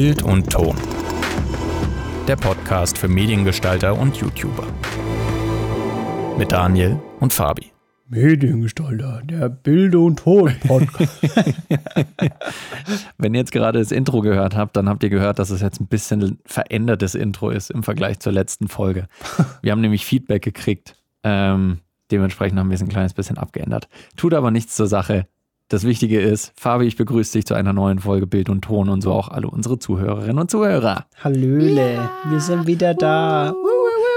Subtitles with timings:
[0.00, 0.76] Bild und Ton.
[2.28, 4.64] Der Podcast für Mediengestalter und YouTuber.
[6.38, 7.72] Mit Daniel und Fabi.
[8.06, 11.20] Mediengestalter, der Bild- und Ton-Podcast.
[13.18, 15.80] Wenn ihr jetzt gerade das Intro gehört habt, dann habt ihr gehört, dass es jetzt
[15.80, 19.08] ein bisschen verändertes Intro ist im Vergleich zur letzten Folge.
[19.62, 20.94] Wir haben nämlich Feedback gekriegt.
[21.24, 21.80] Ähm,
[22.12, 23.88] dementsprechend haben wir es ein kleines bisschen abgeändert.
[24.16, 25.26] Tut aber nichts zur Sache.
[25.70, 29.02] Das Wichtige ist, Fabi, ich begrüße dich zu einer neuen Folge Bild und Ton und
[29.02, 31.04] so auch alle unsere Zuhörerinnen und Zuhörer.
[31.22, 32.10] Hallöle, ja.
[32.30, 33.54] wir sind wieder da.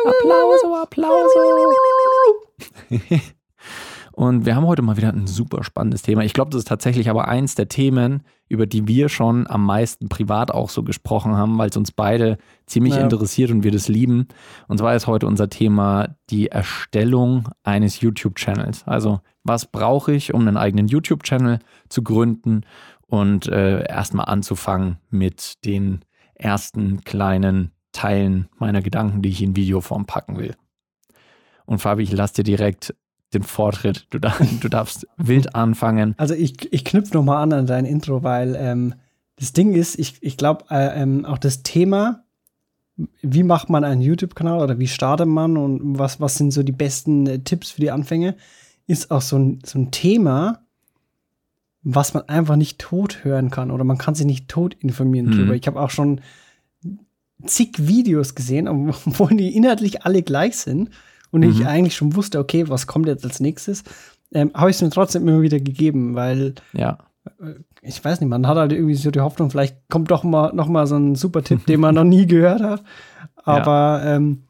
[0.05, 1.39] Applause, Applause.
[4.21, 6.23] Und wir haben heute mal wieder ein super spannendes Thema.
[6.23, 10.09] Ich glaube, das ist tatsächlich aber eins der Themen, über die wir schon am meisten
[10.09, 13.02] privat auch so gesprochen haben, weil es uns beide ziemlich ja.
[13.02, 14.27] interessiert und wir das lieben.
[14.67, 18.84] Und zwar ist heute unser Thema die Erstellung eines YouTube-Channels.
[18.85, 21.57] Also, was brauche ich, um einen eigenen YouTube-Channel
[21.90, 22.62] zu gründen
[23.07, 26.01] und äh, erstmal anzufangen mit den
[26.35, 30.55] ersten kleinen Teilen meiner Gedanken, die ich in Videoform packen will.
[31.65, 32.93] Und Fabi, ich lasse dir direkt
[33.34, 34.07] den Vortritt.
[34.10, 36.15] Du, darf, du darfst wild anfangen.
[36.18, 38.96] Also ich, ich knüpfe nochmal an an dein Intro, weil ähm,
[39.38, 42.23] das Ding ist, ich, ich glaube, äh, ähm, auch das Thema,
[43.21, 46.71] wie macht man einen YouTube-Kanal oder wie startet man und was, was sind so die
[46.71, 48.35] besten äh, Tipps für die Anfänge,
[48.88, 50.62] ist auch so ein, so ein Thema,
[51.84, 55.32] was man einfach nicht tot hören kann oder man kann sich nicht tot informieren mhm.
[55.32, 55.55] drüber.
[55.55, 56.21] Ich habe auch schon
[57.45, 60.91] zig Videos gesehen, obwohl die inhaltlich alle gleich sind
[61.32, 61.49] und mhm.
[61.49, 63.84] ich eigentlich schon wusste, okay, was kommt jetzt als nächstes,
[64.34, 66.97] ähm, habe ich es mir trotzdem immer wieder gegeben, weil ja.
[67.40, 70.53] Äh, ich weiß nicht, man hat halt irgendwie so die Hoffnung, vielleicht kommt doch mal
[70.53, 72.84] noch mal so ein super Tipp, den man noch nie gehört hat.
[73.44, 74.16] Aber ja.
[74.16, 74.44] Ähm,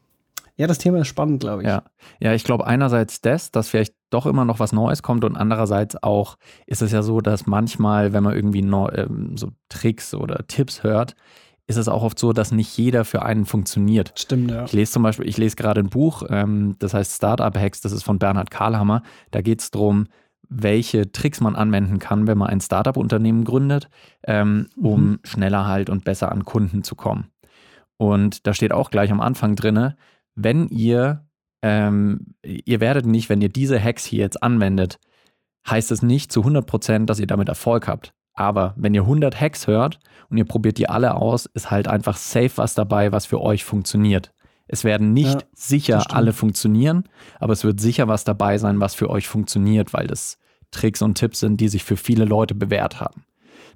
[0.56, 1.68] ja, das Thema ist spannend, glaube ich.
[1.68, 1.82] Ja,
[2.20, 6.02] ja ich glaube einerseits das, dass vielleicht doch immer noch was Neues kommt und andererseits
[6.02, 6.36] auch
[6.66, 10.82] ist es ja so, dass manchmal, wenn man irgendwie neu, ähm, so Tricks oder Tipps
[10.82, 11.16] hört,
[11.66, 14.12] ist es auch oft so, dass nicht jeder für einen funktioniert.
[14.16, 14.64] Stimmt, ja.
[14.64, 17.92] Ich lese zum Beispiel, ich lese gerade ein Buch, ähm, das heißt Startup Hacks, das
[17.92, 19.02] ist von Bernhard Karlhammer.
[19.30, 20.06] Da geht es darum,
[20.48, 23.88] welche Tricks man anwenden kann, wenn man ein Startup-Unternehmen gründet,
[24.24, 25.20] ähm, um mhm.
[25.24, 27.28] schneller halt und besser an Kunden zu kommen.
[27.96, 29.94] Und da steht auch gleich am Anfang drin,
[30.34, 31.24] wenn ihr,
[31.62, 34.98] ähm, ihr werdet nicht, wenn ihr diese Hacks hier jetzt anwendet,
[35.68, 38.12] heißt es nicht zu 100 Prozent, dass ihr damit Erfolg habt.
[38.34, 39.98] Aber wenn ihr 100 Hacks hört
[40.30, 43.64] und ihr probiert die alle aus, ist halt einfach safe was dabei, was für euch
[43.64, 44.32] funktioniert.
[44.66, 47.04] Es werden nicht ja, sicher alle funktionieren,
[47.40, 50.38] aber es wird sicher was dabei sein, was für euch funktioniert, weil das
[50.70, 53.24] Tricks und Tipps sind, die sich für viele Leute bewährt haben.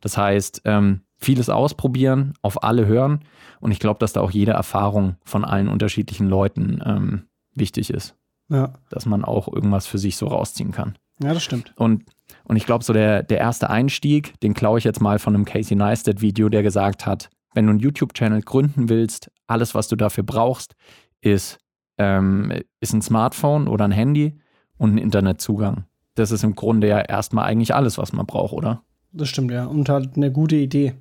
[0.01, 3.21] Das heißt, ähm, vieles ausprobieren, auf alle hören
[3.61, 8.15] und ich glaube, dass da auch jede Erfahrung von allen unterschiedlichen Leuten ähm, wichtig ist.
[8.49, 8.75] Ja.
[8.91, 10.97] Dass man auch irgendwas für sich so rausziehen kann.
[11.23, 11.73] Ja, das stimmt.
[11.77, 12.05] Und
[12.49, 15.45] und ich glaube, so der, der erste Einstieg, den klaue ich jetzt mal von einem
[15.45, 20.23] Casey Neistat-Video, der gesagt hat, wenn du einen YouTube-Channel gründen willst, alles, was du dafür
[20.23, 20.77] brauchst,
[21.21, 21.59] ist,
[21.99, 24.39] ähm, ist ein Smartphone oder ein Handy
[24.79, 25.87] und ein Internetzugang.
[26.15, 28.83] Das ist im Grunde ja erstmal eigentlich alles, was man braucht, oder?
[29.13, 29.65] Das stimmt, ja.
[29.65, 30.95] Und halt eine gute Idee.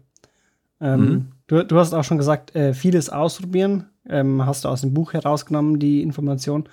[0.82, 1.32] Ähm, mhm.
[1.48, 3.90] du, du hast auch schon gesagt, äh, vieles ausprobieren.
[4.10, 6.68] Ähm, hast du aus dem Buch herausgenommen, die Information.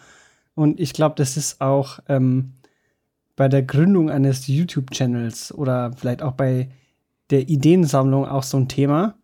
[0.54, 2.54] Und ich glaube, das ist auch ähm,
[3.36, 6.68] bei der Gründung eines YouTube-Channels oder vielleicht auch bei
[7.30, 9.14] der Ideensammlung auch so ein Thema.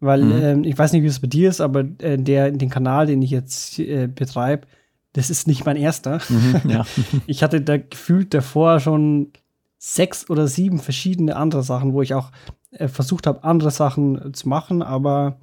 [0.00, 0.42] Weil mhm.
[0.42, 3.20] ähm, ich weiß nicht, wie es bei dir ist, aber äh, der, den Kanal, den
[3.22, 4.66] ich jetzt äh, betreibe,
[5.12, 6.20] das ist nicht mein erster.
[6.28, 6.86] Mhm, ja.
[7.26, 9.32] ich hatte da gefühlt davor schon
[9.78, 12.30] sechs oder sieben verschiedene andere Sachen, wo ich auch
[12.70, 14.82] äh, versucht habe, andere Sachen zu machen.
[14.82, 15.38] Aber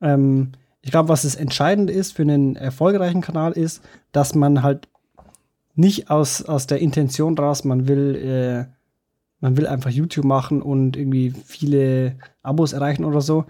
[0.00, 0.52] ähm,
[0.82, 3.82] ich glaube, was das Entscheidende ist für einen erfolgreichen Kanal, ist,
[4.12, 4.88] dass man halt
[5.74, 8.72] nicht aus, aus der Intention raus, man will, äh,
[9.40, 13.46] man will einfach YouTube machen und irgendwie viele Abos erreichen oder so.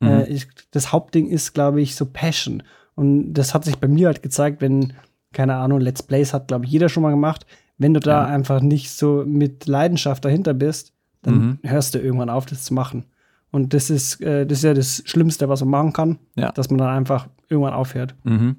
[0.00, 0.08] Mhm.
[0.08, 2.62] Äh, ich, das Hauptding ist, glaube ich, so Passion.
[2.94, 4.92] Und das hat sich bei mir halt gezeigt, wenn,
[5.32, 7.44] keine Ahnung, Let's Plays hat, glaube ich, jeder schon mal gemacht.
[7.76, 8.26] Wenn du da ja.
[8.26, 10.92] einfach nicht so mit Leidenschaft dahinter bist,
[11.22, 11.58] dann mhm.
[11.62, 13.04] hörst du irgendwann auf, das zu machen.
[13.50, 16.52] Und das ist, äh, das ist ja das Schlimmste, was man machen kann, ja.
[16.52, 18.14] dass man dann einfach irgendwann aufhört.
[18.24, 18.56] Mhm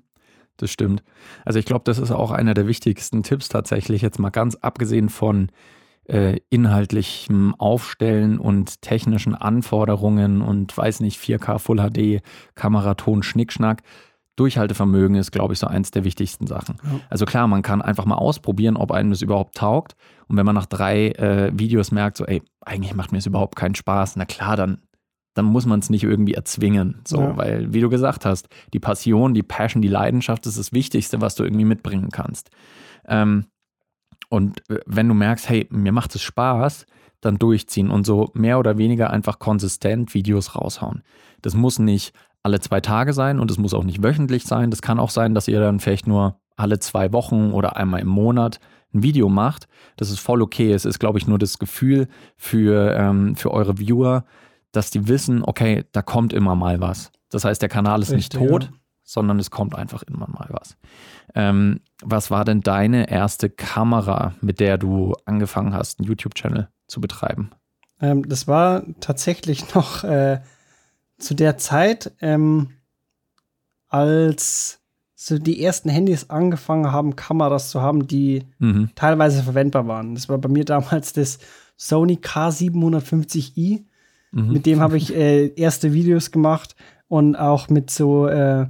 [0.57, 1.03] das stimmt.
[1.43, 5.09] Also ich glaube, das ist auch einer der wichtigsten Tipps tatsächlich, jetzt mal ganz abgesehen
[5.09, 5.49] von
[6.07, 12.21] äh, inhaltlichem Aufstellen und technischen Anforderungen und weiß nicht, 4K Full HD,
[12.55, 13.81] Kameraton, Schnickschnack.
[14.35, 16.75] Durchhaltevermögen ist, glaube ich, so eins der wichtigsten Sachen.
[16.83, 16.99] Ja.
[17.09, 19.95] Also klar, man kann einfach mal ausprobieren, ob einem das überhaupt taugt.
[20.27, 23.55] Und wenn man nach drei äh, Videos merkt, so, ey, eigentlich macht mir das überhaupt
[23.55, 24.79] keinen Spaß, na klar, dann
[25.35, 27.01] dann muss man es nicht irgendwie erzwingen.
[27.05, 27.37] So, ja.
[27.37, 31.35] weil, wie du gesagt hast, die Passion, die Passion, die Leidenschaft ist das Wichtigste, was
[31.35, 32.49] du irgendwie mitbringen kannst.
[33.07, 33.45] Ähm,
[34.29, 36.85] und äh, wenn du merkst, hey, mir macht es Spaß,
[37.21, 41.03] dann durchziehen und so mehr oder weniger einfach konsistent Videos raushauen.
[41.41, 44.69] Das muss nicht alle zwei Tage sein und es muss auch nicht wöchentlich sein.
[44.69, 48.07] Das kann auch sein, dass ihr dann vielleicht nur alle zwei Wochen oder einmal im
[48.07, 48.59] Monat
[48.93, 49.67] ein Video macht.
[49.97, 50.71] Das ist voll okay.
[50.71, 54.25] Es ist, glaube ich, nur das Gefühl für, ähm, für eure Viewer,
[54.75, 57.11] dass die wissen, okay, da kommt immer mal was.
[57.29, 58.69] Das heißt, der Kanal ist Richtig, nicht tot, ja.
[59.03, 60.77] sondern es kommt einfach immer mal was.
[61.33, 67.01] Ähm, was war denn deine erste Kamera, mit der du angefangen hast, einen YouTube-Channel zu
[67.01, 67.51] betreiben?
[68.01, 70.39] Ähm, das war tatsächlich noch äh,
[71.17, 72.71] zu der Zeit, ähm,
[73.87, 74.79] als
[75.15, 78.89] so die ersten Handys angefangen haben, Kameras zu haben, die mhm.
[78.95, 80.13] teilweise verwendbar waren.
[80.13, 81.39] Das war bei mir damals das
[81.77, 83.85] Sony K750i.
[84.35, 84.51] Mhm.
[84.51, 86.75] Mit dem habe ich äh, erste Videos gemacht
[87.07, 88.67] und auch mit so, äh,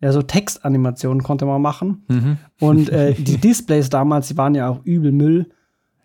[0.00, 2.04] ja, so Textanimationen konnte man machen.
[2.08, 2.38] Mhm.
[2.60, 5.50] Und äh, die Displays damals, die waren ja auch übel Müll.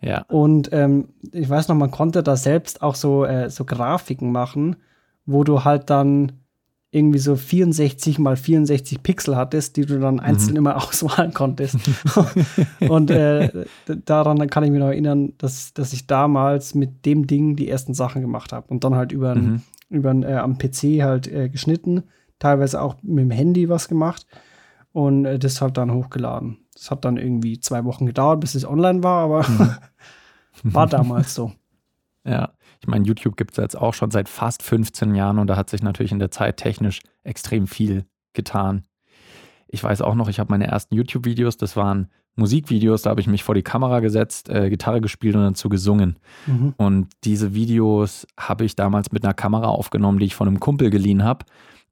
[0.02, 0.24] Ja.
[0.28, 4.76] Und ähm, ich weiß noch, man konnte da selbst auch so, äh, so Grafiken machen,
[5.24, 6.32] wo du halt dann
[6.92, 10.20] irgendwie so 64 mal 64 Pixel hattest, die du dann mhm.
[10.20, 11.78] einzeln immer auswählen konntest.
[12.80, 13.66] und äh,
[14.04, 17.94] daran kann ich mich noch erinnern, dass, dass ich damals mit dem Ding die ersten
[17.94, 19.62] Sachen gemacht habe und dann halt über, mhm.
[19.88, 22.02] über äh, am PC halt äh, geschnitten,
[22.40, 24.26] teilweise auch mit dem Handy was gemacht
[24.92, 26.58] und äh, das halt dann hochgeladen.
[26.74, 29.76] Das hat dann irgendwie zwei Wochen gedauert, bis es online war, aber mhm.
[30.74, 31.52] war damals so.
[32.24, 35.56] Ja, ich meine, YouTube gibt es jetzt auch schon seit fast 15 Jahren und da
[35.56, 38.84] hat sich natürlich in der Zeit technisch extrem viel getan.
[39.68, 43.26] Ich weiß auch noch, ich habe meine ersten YouTube-Videos, das waren Musikvideos, da habe ich
[43.26, 46.18] mich vor die Kamera gesetzt, äh, Gitarre gespielt und dazu gesungen.
[46.46, 46.74] Mhm.
[46.76, 50.90] Und diese Videos habe ich damals mit einer Kamera aufgenommen, die ich von einem Kumpel
[50.90, 51.44] geliehen habe.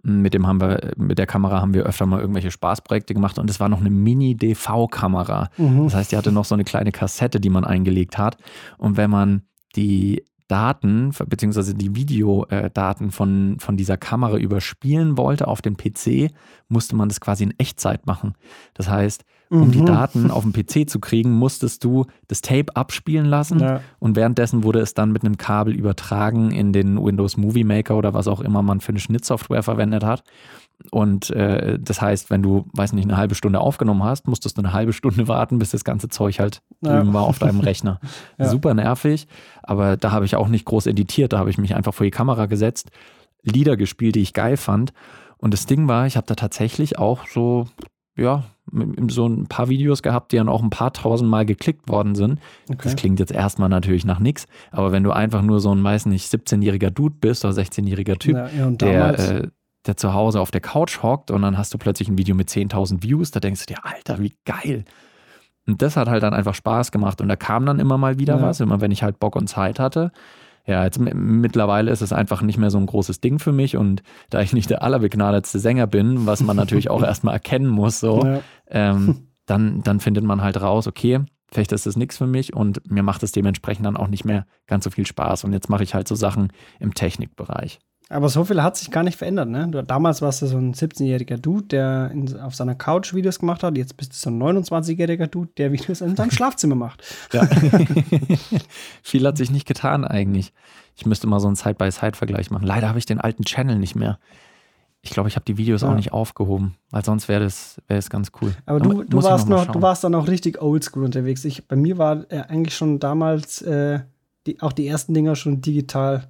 [0.03, 3.51] Mit dem haben wir, mit der Kamera haben wir öfter mal irgendwelche Spaßprojekte gemacht und
[3.51, 5.51] es war noch eine Mini-DV-Kamera.
[5.59, 5.85] Mhm.
[5.85, 8.39] Das heißt, die hatte noch so eine kleine Kassette, die man eingelegt hat.
[8.79, 9.43] Und wenn man
[9.77, 16.33] die Daten, beziehungsweise die Videodaten von, von dieser Kamera überspielen wollte auf dem PC,
[16.69, 18.35] musste man das quasi in Echtzeit machen.
[18.75, 19.73] Das heißt, um mhm.
[19.73, 23.81] die Daten auf dem PC zu kriegen, musstest du das Tape abspielen lassen ja.
[23.99, 28.13] und währenddessen wurde es dann mit einem Kabel übertragen in den Windows Movie Maker oder
[28.13, 30.23] was auch immer man für eine Schnittsoftware verwendet hat.
[30.91, 34.63] Und äh, das heißt, wenn du, weiß nicht, eine halbe Stunde aufgenommen hast, musstest du
[34.63, 36.97] eine halbe Stunde warten, bis das ganze Zeug halt ja.
[36.97, 38.01] drüben war auf deinem Rechner.
[38.39, 38.49] ja.
[38.49, 39.27] Super nervig,
[39.63, 42.11] aber da habe ich auch nicht groß editiert, da habe ich mich einfach vor die
[42.11, 42.91] Kamera gesetzt,
[43.43, 44.93] Lieder gespielt, die ich geil fand.
[45.39, 47.67] Und das Ding war, ich habe da tatsächlich auch so,
[48.17, 48.45] ja,
[49.09, 52.41] so ein paar Videos gehabt, die dann auch ein paar tausend Mal geklickt worden sind.
[52.69, 52.79] Okay.
[52.83, 56.07] Das klingt jetzt erstmal natürlich nach nichts, aber wenn du einfach nur so ein, weiß
[56.07, 59.49] nicht, 17-jähriger Dude bist oder 16-jähriger Typ, ja, ja, der äh,
[59.89, 62.49] der zu Hause auf der Couch hockt und dann hast du plötzlich ein Video mit
[62.49, 64.85] 10.000 Views, da denkst du dir, Alter, wie geil.
[65.67, 68.37] Und das hat halt dann einfach Spaß gemacht und da kam dann immer mal wieder
[68.37, 68.43] ja.
[68.43, 70.13] was, immer wenn ich halt Bock und Zeit hatte.
[70.67, 74.03] Ja, jetzt mittlerweile ist es einfach nicht mehr so ein großes Ding für mich und
[74.29, 78.23] da ich nicht der allerbegnadetste Sänger bin, was man natürlich auch erstmal erkennen muss, so,
[78.25, 78.41] ja.
[78.69, 81.21] ähm, dann, dann findet man halt raus, okay,
[81.51, 84.47] vielleicht ist das nichts für mich und mir macht es dementsprechend dann auch nicht mehr
[84.67, 85.45] ganz so viel Spaß.
[85.45, 87.79] Und jetzt mache ich halt so Sachen im Technikbereich.
[88.11, 89.69] Aber so viel hat sich gar nicht verändert, ne?
[89.87, 93.77] Damals warst du so ein 17-jähriger Dude, der in, auf seiner Couch Videos gemacht hat.
[93.77, 97.05] Jetzt bist du so ein 29-jähriger Dude, der Videos in seinem Schlafzimmer macht.
[97.33, 97.47] Ja.
[99.03, 100.55] viel hat sich nicht getan eigentlich.
[100.97, 102.67] Ich müsste mal so einen Side-by-Side-Vergleich machen.
[102.67, 104.19] Leider habe ich den alten Channel nicht mehr.
[105.03, 105.91] Ich glaube, ich habe die Videos ja.
[105.91, 108.55] auch nicht aufgehoben, weil sonst wäre das, wär das ganz cool.
[108.65, 111.45] Aber du, du warst noch, du warst dann auch richtig oldschool unterwegs.
[111.45, 114.01] Ich, bei mir war äh, eigentlich schon damals äh,
[114.47, 116.29] die, auch die ersten Dinger schon digital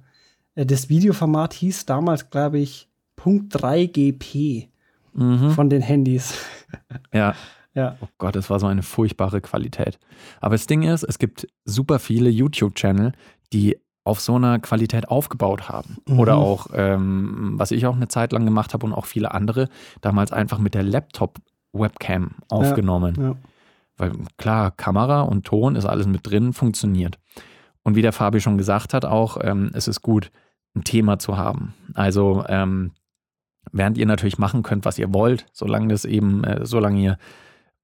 [0.65, 4.69] das Videoformat hieß damals, glaube ich, Punkt 3 GP
[5.13, 5.51] mhm.
[5.51, 6.33] von den Handys.
[7.11, 7.33] Ja.
[7.73, 7.97] ja.
[7.99, 9.97] Oh Gott, das war so eine furchtbare Qualität.
[10.39, 13.13] Aber das Ding ist, es gibt super viele YouTube-Channel,
[13.51, 15.97] die auf so einer Qualität aufgebaut haben.
[16.07, 16.19] Mhm.
[16.19, 19.67] Oder auch, ähm, was ich auch eine Zeit lang gemacht habe und auch viele andere,
[20.01, 23.15] damals einfach mit der Laptop-Webcam aufgenommen.
[23.17, 23.35] Ja, ja.
[23.97, 27.17] Weil klar, Kamera und Ton ist alles mit drin, funktioniert.
[27.83, 30.31] Und wie der Fabi schon gesagt hat, auch, ähm, es ist gut,
[30.75, 31.73] ein Thema zu haben.
[31.93, 32.91] Also ähm,
[33.71, 37.17] während ihr natürlich machen könnt, was ihr wollt, solange das eben, äh, solange ihr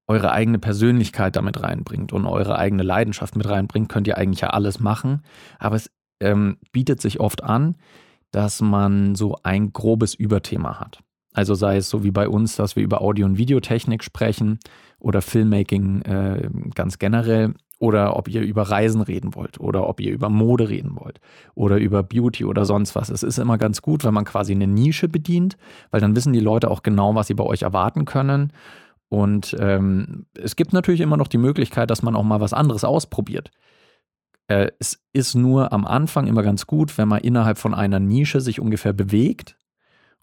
[0.07, 4.49] eure eigene Persönlichkeit damit reinbringt und eure eigene Leidenschaft mit reinbringt, könnt ihr eigentlich ja
[4.49, 5.23] alles machen.
[5.57, 5.89] Aber es
[6.21, 7.75] ähm, bietet sich oft an,
[8.31, 10.99] dass man so ein grobes Überthema hat.
[11.33, 14.59] Also sei es so wie bei uns, dass wir über Audio- und Videotechnik sprechen
[14.99, 20.11] oder Filmmaking äh, ganz generell oder ob ihr über Reisen reden wollt oder ob ihr
[20.11, 21.19] über Mode reden wollt
[21.55, 23.09] oder über Beauty oder sonst was.
[23.09, 25.57] Es ist immer ganz gut, wenn man quasi eine Nische bedient,
[25.91, 28.53] weil dann wissen die Leute auch genau, was sie bei euch erwarten können.
[29.09, 32.83] Und ähm, es gibt natürlich immer noch die Möglichkeit, dass man auch mal was anderes
[32.83, 33.51] ausprobiert.
[34.47, 38.41] Äh, es ist nur am Anfang immer ganz gut, wenn man innerhalb von einer Nische
[38.41, 39.57] sich ungefähr bewegt,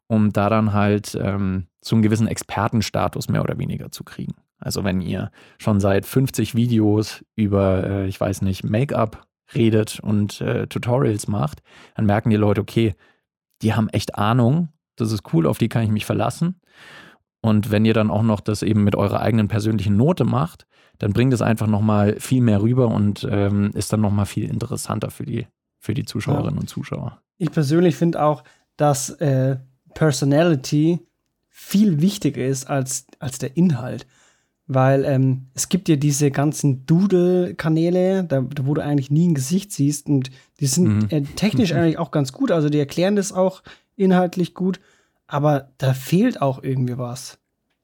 [0.07, 4.35] um da dann halt ähm, zu einem gewissen Expertenstatus mehr oder weniger zu kriegen.
[4.63, 10.41] Also wenn ihr schon seit 50 Videos über, äh, ich weiß nicht, Make-up redet und
[10.41, 11.63] äh, Tutorials macht,
[11.95, 12.95] dann merken die Leute, okay,
[13.61, 16.61] die haben echt Ahnung, das ist cool, auf die kann ich mich verlassen.
[17.41, 20.67] Und wenn ihr dann auch noch das eben mit eurer eigenen persönlichen Note macht,
[20.99, 25.11] dann bringt es einfach nochmal viel mehr rüber und ähm, ist dann nochmal viel interessanter
[25.11, 25.49] für die,
[25.81, 26.61] für die Zuschauerinnen ja.
[26.61, 27.21] und Zuschauer.
[27.39, 28.45] Ich persönlich finde auch,
[28.77, 29.57] dass äh,
[29.95, 31.01] Personality
[31.49, 34.07] viel wichtiger ist als, als der Inhalt.
[34.75, 39.35] Weil ähm, es gibt ja diese ganzen Doodle-Kanäle, da, da, wo du eigentlich nie ein
[39.35, 41.07] Gesicht siehst und die sind mhm.
[41.11, 43.63] äh, technisch eigentlich auch ganz gut, also die erklären das auch
[43.97, 44.81] inhaltlich gut,
[45.27, 47.39] aber da fehlt auch irgendwie was.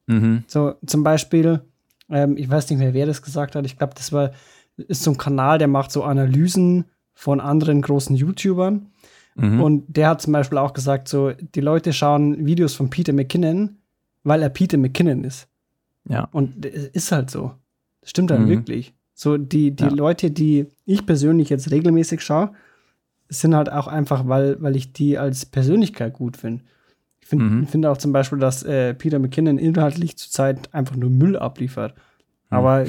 [0.07, 0.45] Mhm.
[0.47, 1.63] So zum Beispiel,
[2.11, 4.33] ähm, ich weiß nicht mehr, wer das gesagt hat, ich glaube, das war,
[4.77, 8.87] ist so ein Kanal, der macht so Analysen von anderen großen YouTubern.
[9.35, 9.61] Mhm.
[9.61, 13.79] Und der hat zum Beispiel auch gesagt, so, die Leute schauen Videos von Peter McKinnon,
[14.25, 15.48] weil er Peter McKinnon ist.
[16.09, 16.29] Ja.
[16.33, 17.53] Und es ist halt so.
[18.01, 18.49] Das stimmt halt mhm.
[18.49, 18.95] wirklich.
[19.15, 19.91] So, die, die ja.
[19.91, 22.53] Leute, die ich persönlich jetzt regelmäßig schaue,
[23.29, 26.65] sind halt auch einfach, weil, weil ich die als Persönlichkeit gut finde.
[27.21, 27.67] Ich finde mhm.
[27.67, 31.95] find auch zum Beispiel, dass äh, Peter McKinnon inhaltlich zurzeit einfach nur Müll abliefert.
[31.95, 32.57] Mhm.
[32.57, 32.87] Aber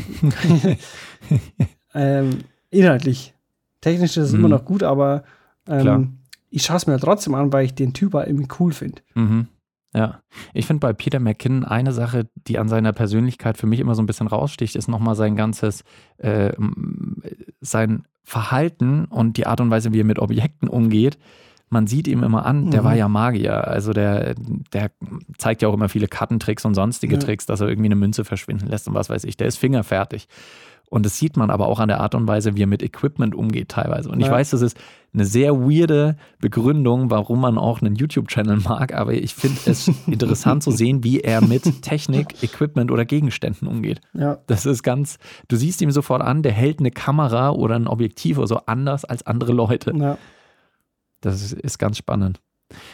[1.94, 2.30] ähm,
[2.70, 3.34] inhaltlich.
[3.82, 4.54] Technisch ist es immer mhm.
[4.54, 5.24] noch gut, aber
[5.68, 9.02] ähm, ich schaue es mir trotzdem an, weil ich den Typ halt irgendwie cool finde.
[9.16, 9.48] Mhm.
[9.94, 10.22] Ja,
[10.54, 14.04] ich finde bei Peter McKinnon eine Sache, die an seiner Persönlichkeit für mich immer so
[14.04, 15.84] ein bisschen raussticht, ist nochmal sein ganzes,
[16.18, 16.52] äh,
[17.60, 21.18] sein Verhalten und die Art und Weise, wie er mit Objekten umgeht.
[21.72, 22.86] Man sieht ihm immer an, der mhm.
[22.86, 23.68] war ja Magier.
[23.68, 24.36] Also der,
[24.74, 24.92] der
[25.38, 27.20] zeigt ja auch immer viele Kartentricks und sonstige ja.
[27.20, 29.38] Tricks, dass er irgendwie eine Münze verschwinden lässt und was weiß ich.
[29.38, 30.28] Der ist fingerfertig.
[30.90, 33.36] Und das sieht man aber auch an der Art und Weise, wie er mit Equipment
[33.36, 34.10] umgeht teilweise.
[34.10, 34.26] Und ja.
[34.26, 34.78] ich weiß, das ist
[35.14, 40.64] eine sehr weirde Begründung, warum man auch einen YouTube-Channel mag, aber ich finde es interessant
[40.64, 44.02] zu sehen, wie er mit Technik, Equipment oder Gegenständen umgeht.
[44.14, 44.40] Ja.
[44.48, 45.18] Das ist ganz,
[45.48, 49.06] du siehst ihm sofort an, der hält eine Kamera oder ein Objektiv oder so anders
[49.06, 49.94] als andere Leute.
[49.96, 50.18] Ja.
[51.22, 52.40] Das ist, ist ganz spannend.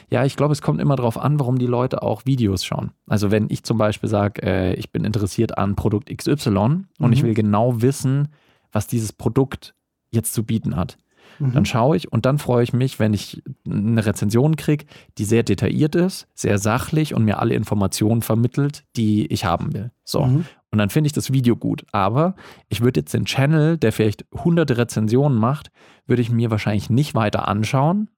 [0.10, 2.92] Ja, ich glaube, es kommt immer darauf an, warum die Leute auch Videos schauen.
[3.08, 6.86] Also wenn ich zum Beispiel sage, äh, ich bin interessiert an Produkt XY mhm.
[7.00, 8.30] und ich will genau wissen,
[8.72, 9.76] was dieses Produkt
[10.12, 10.98] jetzt zu bieten hat.
[11.40, 11.54] Mhm.
[11.54, 14.86] Dann schaue ich und dann freue ich mich, wenn ich eine Rezension kriege,
[15.18, 19.92] die sehr detailliert ist, sehr sachlich und mir alle Informationen vermittelt, die ich haben will.
[20.04, 20.26] So.
[20.26, 20.46] Mhm.
[20.72, 21.86] Und dann finde ich das Video gut.
[21.92, 22.36] Aber
[22.70, 25.72] ich würde jetzt den Channel, der vielleicht hunderte Rezensionen macht,
[26.06, 28.10] würde ich mir wahrscheinlich nicht weiter anschauen,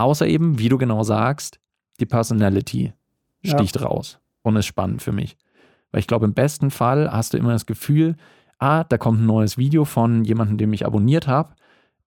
[0.00, 1.60] Außer eben, wie du genau sagst,
[2.00, 2.94] die Personality
[3.44, 3.82] sticht ja.
[3.82, 5.36] raus und ist spannend für mich.
[5.92, 8.16] Weil ich glaube, im besten Fall hast du immer das Gefühl,
[8.58, 11.50] ah, da kommt ein neues Video von jemandem, den ich abonniert habe.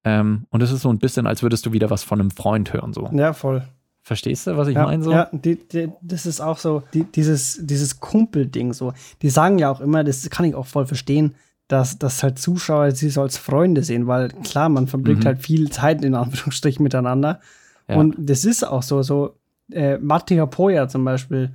[0.03, 2.73] Ähm, und es ist so ein bisschen, als würdest du wieder was von einem Freund
[2.73, 2.93] hören.
[2.93, 3.12] So.
[3.13, 3.62] Ja, voll.
[4.01, 5.03] Verstehst du, was ich ja, meine?
[5.03, 5.12] So?
[5.12, 8.93] Ja, die, die, das ist auch so, die, dieses, dieses Kumpelding so.
[9.21, 11.35] Die sagen ja auch immer, das kann ich auch voll verstehen,
[11.67, 15.27] dass, dass halt Zuschauer sie so als Freunde sehen, weil klar, man verbringt mhm.
[15.27, 17.39] halt viel Zeit in Anführungsstrichen miteinander.
[17.87, 17.97] Ja.
[17.97, 19.35] Und das ist auch so, so
[19.71, 21.51] äh, Mattia Poja zum Beispiel,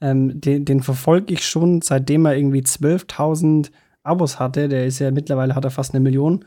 [0.00, 3.70] ähm, den, den verfolge ich schon, seitdem er irgendwie 12.000
[4.02, 4.68] Abos hatte.
[4.68, 6.44] Der ist ja mittlerweile, hat er fast eine Million.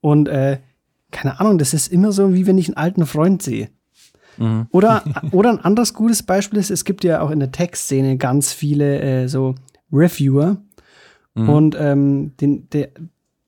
[0.00, 0.58] Und äh,
[1.10, 3.68] keine Ahnung, das ist immer so, wie wenn ich einen alten Freund sehe.
[4.38, 4.66] Mhm.
[4.70, 8.52] Oder, oder ein anderes gutes Beispiel ist, es gibt ja auch in der Tech-Szene ganz
[8.52, 9.54] viele äh, so
[9.92, 10.58] Reviewer.
[11.34, 11.48] Mhm.
[11.48, 12.88] Und ähm, den, der,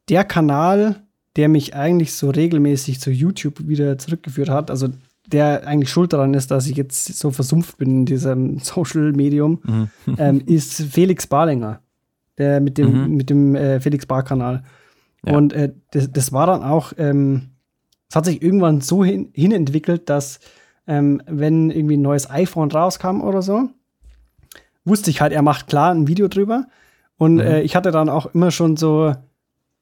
[0.08, 1.02] der Kanal,
[1.36, 4.88] der mich eigentlich so regelmäßig zu YouTube wieder zurückgeführt hat, also
[5.32, 9.88] der eigentlich schuld daran ist, dass ich jetzt so versumpft bin in diesem Social-Medium, mhm.
[10.18, 11.80] ähm, ist Felix Barlinger.
[12.38, 13.16] Der mit dem, mhm.
[13.16, 14.62] mit dem äh, Felix Bar-Kanal.
[15.26, 15.36] Ja.
[15.36, 17.50] Und äh, das, das, war dann auch, ähm,
[18.08, 20.38] es hat sich irgendwann so hin, hin entwickelt, dass
[20.86, 23.68] ähm, wenn irgendwie ein neues iPhone rauskam oder so,
[24.84, 26.66] wusste ich halt, er macht klar ein Video drüber.
[27.16, 27.40] Und mhm.
[27.40, 29.14] äh, ich hatte dann auch immer schon so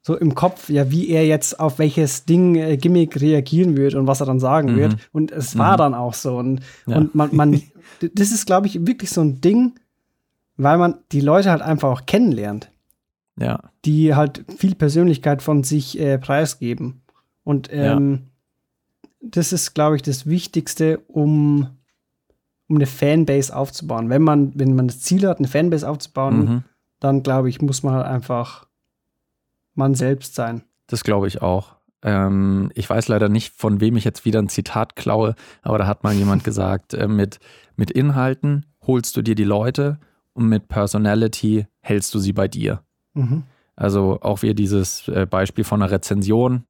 [0.07, 4.07] so im Kopf, ja, wie er jetzt auf welches Ding äh, Gimmick reagieren wird und
[4.07, 4.77] was er dann sagen mhm.
[4.77, 4.97] wird.
[5.11, 5.77] Und es war mhm.
[5.79, 6.37] dann auch so.
[6.37, 6.95] Und, ja.
[6.95, 7.61] und man, man,
[8.13, 9.77] das ist, glaube ich, wirklich so ein Ding,
[10.55, 12.71] weil man die Leute halt einfach auch kennenlernt.
[13.37, 13.59] Ja.
[13.83, 17.01] Die halt viel Persönlichkeit von sich äh, preisgeben.
[17.43, 18.29] Und ähm,
[19.01, 19.09] ja.
[19.19, 21.67] das ist, glaube ich, das Wichtigste, um,
[22.69, 24.09] um eine Fanbase aufzubauen.
[24.09, 26.63] Wenn man, wenn man das Ziel hat, eine Fanbase aufzubauen, mhm.
[27.01, 28.66] dann glaube ich, muss man halt einfach
[29.77, 30.63] man selbst sein.
[30.87, 31.75] Das glaube ich auch.
[32.03, 35.87] Ähm, ich weiß leider nicht, von wem ich jetzt wieder ein Zitat klaue, aber da
[35.87, 37.39] hat mal jemand gesagt, äh, mit,
[37.75, 39.99] mit Inhalten holst du dir die Leute
[40.33, 42.83] und mit Personality hältst du sie bei dir.
[43.13, 43.43] Mhm.
[43.75, 46.63] Also auch wie dieses äh, Beispiel von einer Rezension.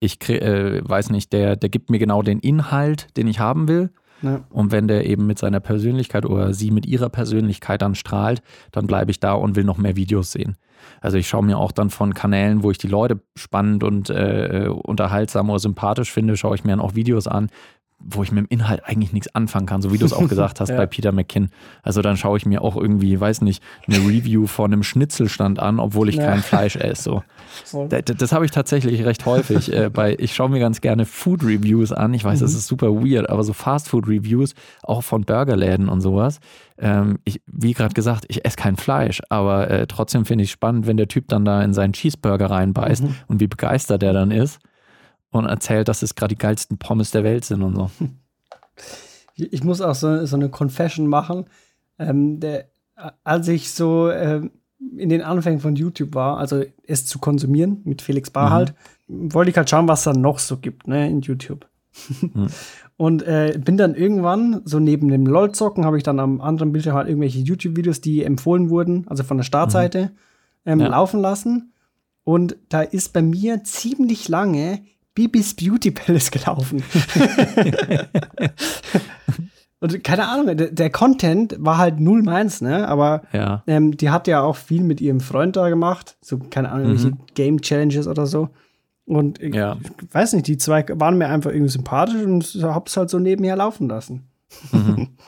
[0.00, 3.90] Ich äh, weiß nicht, der, der gibt mir genau den Inhalt, den ich haben will.
[4.22, 4.40] Ja.
[4.50, 8.86] Und wenn der eben mit seiner Persönlichkeit oder sie mit ihrer Persönlichkeit dann strahlt, dann
[8.86, 10.56] bleibe ich da und will noch mehr Videos sehen.
[11.00, 14.68] Also ich schaue mir auch dann von Kanälen, wo ich die Leute spannend und äh,
[14.70, 17.48] unterhaltsam oder sympathisch finde, schaue ich mir dann auch Videos an,
[18.04, 20.60] wo ich mit dem Inhalt eigentlich nichts anfangen kann, so wie du es auch gesagt
[20.60, 20.76] hast Ja.
[20.76, 21.50] bei Peter McKinn.
[21.82, 25.78] Also dann schaue ich mir auch irgendwie, weiß nicht, eine Review von einem Schnitzelstand an,
[25.80, 26.26] obwohl ich Ja.
[26.26, 27.22] kein Fleisch esse.
[27.64, 27.86] So.
[27.88, 29.72] Das, das habe ich tatsächlich recht häufig.
[29.72, 32.14] äh, bei, ich schaue mir ganz gerne Food Reviews an.
[32.14, 32.58] Ich weiß, das Mhm.
[32.58, 36.40] ist super weird, aber so Fast Food Reviews, auch von Burgerläden und sowas.
[36.78, 40.86] Ähm, ich, wie gerade gesagt, ich esse kein Fleisch, aber äh, trotzdem finde ich spannend,
[40.86, 43.14] wenn der Typ dann da in seinen Cheeseburger reinbeißt Mhm.
[43.28, 44.58] und wie begeistert er dann ist
[45.32, 47.90] und erzählt, dass es gerade die geilsten Pommes der Welt sind und so.
[49.34, 51.46] Ich muss auch so, so eine Confession machen.
[51.98, 52.66] Ähm, der,
[53.24, 54.50] als ich so ähm,
[54.96, 58.74] in den Anfängen von YouTube war, also es zu konsumieren mit Felix Barhalt,
[59.08, 61.66] wollte ich halt schauen, was da noch so gibt, ne, in YouTube.
[62.20, 62.46] Mhm.
[62.98, 66.94] Und äh, bin dann irgendwann, so neben dem LOL-Zocken, habe ich dann am anderen Bildschirm
[66.94, 70.12] halt irgendwelche YouTube-Videos, die empfohlen wurden, also von der Startseite,
[70.64, 70.88] ähm, Ja.
[70.88, 71.72] laufen lassen.
[72.22, 74.82] Und da ist bei mir ziemlich lange
[75.14, 76.82] Bibis Beauty Palace gelaufen.
[79.80, 82.86] Und keine Ahnung, der, der Content war halt null meins, ne?
[82.86, 83.64] Aber Ja.
[83.66, 86.16] ähm, die hat ja auch viel mit ihrem Freund da gemacht.
[86.20, 87.18] So, keine Ahnung, Mhm.
[87.34, 88.50] Game Challenges oder so.
[89.06, 89.76] Und ich Ja.
[90.12, 93.88] weiß nicht, die zwei waren mir einfach irgendwie sympathisch und hab's halt so nebenher laufen
[93.88, 94.28] lassen.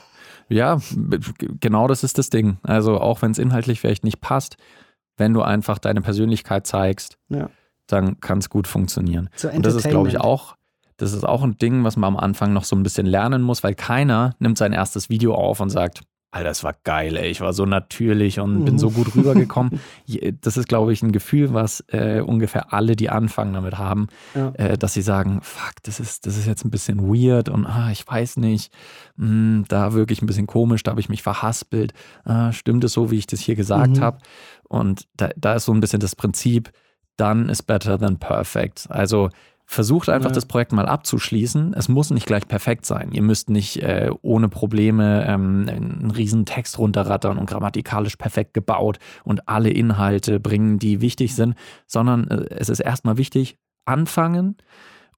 [0.47, 2.59] Ja, g- genau das ist das Ding.
[2.61, 4.57] Also auch wenn es inhaltlich vielleicht nicht passt,
[5.17, 7.49] wenn du einfach deine Persönlichkeit zeigst, Ja.
[7.87, 9.29] Dann kann es gut funktionieren.
[9.35, 10.55] So Und das ist, glaube ich, auch,
[10.97, 13.63] das ist auch ein Ding, was man am Anfang noch so ein bisschen lernen muss,
[13.63, 16.01] weil keiner nimmt sein erstes Video auf und sagt,
[16.31, 18.77] Alter, das war geil, ey, ich war so natürlich und bin Mhm.
[18.79, 19.79] so gut rübergekommen.
[20.05, 24.07] Je- das ist, glaube ich, ein Gefühl, was äh, ungefähr alle, die anfangen damit haben,
[24.35, 24.49] Ja.
[24.55, 27.89] äh, dass sie sagen, fuck, das ist, das ist jetzt ein bisschen weird und ah,
[27.89, 28.73] ich weiß nicht,
[29.17, 31.93] hm, da wirklich ein bisschen komisch, da habe ich mich verhaspelt.
[32.25, 34.01] Ah, stimmt es so, wie ich das hier gesagt Mhm.
[34.01, 34.17] habe?
[34.67, 36.69] Und da, da ist so ein bisschen das Prinzip,
[37.17, 38.87] done is better than perfect.
[38.89, 39.29] Also
[39.67, 40.35] versucht einfach Ja.
[40.35, 41.73] das Projekt mal abzuschließen.
[41.73, 43.11] Es muss nicht gleich perfekt sein.
[43.11, 48.99] Ihr müsst nicht äh, ohne Probleme ähm, einen riesen Text runterrattern und grammatikalisch perfekt gebaut
[49.23, 51.55] und alle Inhalte bringen, die wichtig sind,
[51.87, 54.57] sondern äh, es ist erstmal wichtig, anfangen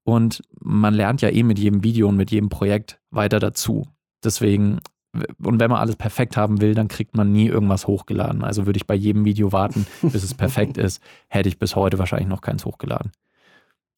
[0.03, 3.87] und man lernt ja eh mit jedem Video und mit jedem Projekt weiter dazu.
[4.23, 4.79] Deswegen,
[5.43, 8.43] und wenn man alles perfekt haben will, dann kriegt man nie irgendwas hochgeladen.
[8.43, 11.99] Also würde ich bei jedem Video warten, bis es perfekt ist, hätte ich bis heute
[11.99, 13.11] wahrscheinlich noch keins hochgeladen.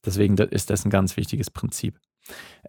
[0.06, 2.00] Deswegen ist das ein ganz wichtiges Prinzip.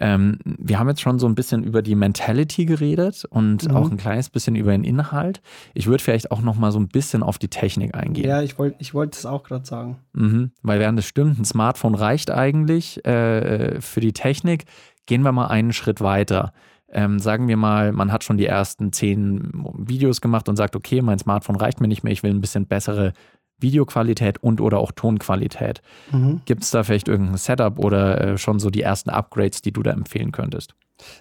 [0.01, 3.77] Ähm, wir haben jetzt schon so ein bisschen über die Mentality geredet und Mhm.
[3.77, 5.43] auch ein kleines bisschen über den Inhalt.
[5.75, 8.27] Ich würde vielleicht auch noch mal so ein bisschen auf die Technik eingehen.
[8.29, 9.99] Ja, ich wollte ich wollte es auch gerade sagen.
[10.15, 14.65] Mhm, weil während das stimmt, ein Smartphone reicht eigentlich äh, für die Technik.
[15.07, 16.53] Gehen wir mal einen Schritt weiter.
[16.93, 21.03] Ähm, sagen wir mal, man hat schon die ersten zehn Videos gemacht und sagt, okay,
[21.03, 23.13] mein Smartphone reicht mir nicht mehr, ich will ein bisschen bessere
[23.59, 25.83] Videoqualität und oder auch Tonqualität.
[26.11, 26.41] Mhm.
[26.47, 29.83] Gibt es da vielleicht irgendein Setup oder äh, schon so die ersten Upgrades, die du
[29.83, 30.75] da empfehlen könntest?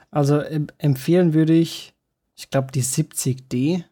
[0.10, 1.94] Also em- empfehlen würde ich,
[2.36, 3.84] ich glaube, die 70D,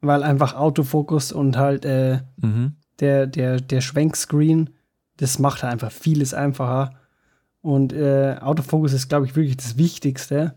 [0.00, 2.72] weil einfach Autofokus und halt äh, Mhm.
[3.00, 4.70] der, der, der Schwenkscreen,
[5.18, 6.90] das macht halt einfach vieles einfacher.
[7.66, 10.54] Und äh, Autofokus ist, glaube ich, wirklich das Wichtigste,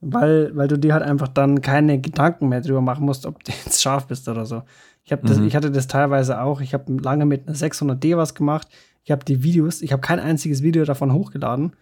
[0.00, 3.52] weil, weil du dir halt einfach dann keine Gedanken mehr drüber machen musst, ob du
[3.64, 4.62] jetzt scharf bist oder so.
[5.04, 5.46] Ich, hab das, Mhm.
[5.46, 6.60] ich hatte das teilweise auch.
[6.60, 8.68] Ich habe lange mit einer 600D was gemacht.
[9.02, 11.72] Ich habe die Videos, ich habe kein einziges Video davon hochgeladen,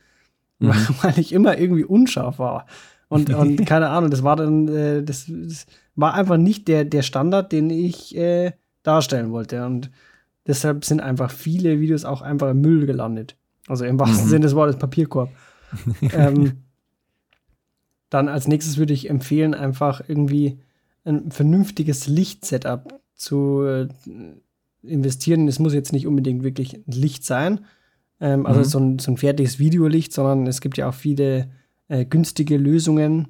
[0.60, 0.68] Mhm.
[1.02, 2.66] weil ich immer irgendwie unscharf war.
[3.08, 7.02] Und, und keine Ahnung, das war dann, äh, das, das war einfach nicht der, der
[7.02, 8.52] Standard, den ich äh,
[8.84, 9.66] darstellen wollte.
[9.66, 9.90] Und
[10.46, 13.36] deshalb sind einfach viele Videos auch einfach im Müll gelandet.
[13.66, 14.30] Also im wahrsten Mhm.
[14.30, 15.30] Sinne des Wortes Papierkorb.
[16.12, 16.64] ähm,
[18.10, 20.58] dann als nächstes würde ich empfehlen, einfach irgendwie
[21.04, 23.88] ein vernünftiges Lichtsetup zu äh,
[24.82, 25.48] investieren.
[25.48, 27.64] Es muss jetzt nicht unbedingt wirklich Licht sein,
[28.20, 28.64] ähm, also Mhm.
[28.64, 31.50] so, ein, so ein fertiges Videolicht, sondern es gibt ja auch viele
[31.88, 33.28] äh, günstige Lösungen.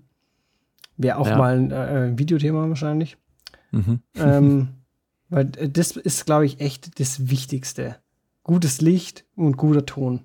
[0.97, 1.37] Wäre auch Ja.
[1.37, 3.17] mal ein äh, Videothema wahrscheinlich.
[3.73, 4.01] Mhm.
[4.17, 4.69] ähm,
[5.31, 7.97] weil äh, das ist, glaube ich, echt das Wichtigste.
[8.45, 10.21] Gutes Licht und guter Ton.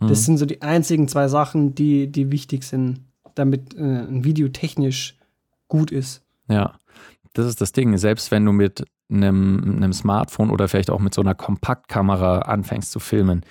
[0.00, 0.08] Mhm.
[0.08, 3.00] Das sind so die einzigen zwei Sachen, die, die wichtig sind,
[3.34, 5.18] damit äh, ein Video technisch
[5.68, 6.22] gut ist.
[6.48, 6.78] Ja,
[7.34, 7.96] das ist das Ding.
[7.98, 12.90] Selbst wenn du mit einem, einem Smartphone oder vielleicht auch mit so einer Kompaktkamera anfängst
[12.90, 13.44] zu filmen,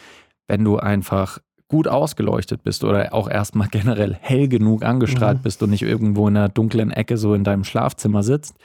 [0.47, 5.43] wenn du einfach gut ausgeleuchtet bist oder auch erstmal generell hell genug angestrahlt mhm.
[5.43, 8.55] bist und nicht irgendwo in einer dunklen Ecke so in deinem Schlafzimmer sitzt,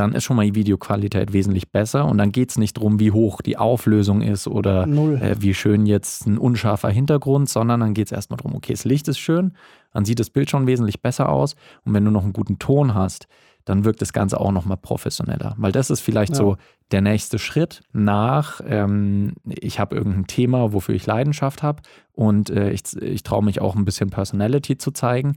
[0.00, 2.06] dann ist schon mal die Videoqualität wesentlich besser.
[2.06, 5.84] Und dann geht es nicht darum, wie hoch die Auflösung ist oder äh, wie schön
[5.84, 9.52] jetzt ein unscharfer Hintergrund, sondern dann geht es erstmal darum, okay, das Licht ist schön,
[9.92, 11.54] dann sieht das Bild schon wesentlich besser aus.
[11.84, 13.26] Und wenn du noch einen guten Ton hast,
[13.66, 15.54] dann wirkt das Ganze auch nochmal professioneller.
[15.58, 16.38] Weil das ist vielleicht ja.
[16.38, 16.56] so
[16.92, 21.82] der nächste Schritt nach, ähm, ich habe irgendein Thema, wofür ich Leidenschaft habe
[22.12, 25.36] und äh, ich, ich traue mich auch ein bisschen Personality zu zeigen,